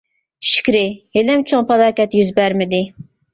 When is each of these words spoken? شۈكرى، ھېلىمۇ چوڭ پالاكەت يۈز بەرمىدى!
شۈكرى، 0.51 0.81
ھېلىمۇ 1.17 1.43
چوڭ 1.51 1.67
پالاكەت 1.73 2.17
يۈز 2.21 2.33
بەرمىدى! 2.41 2.83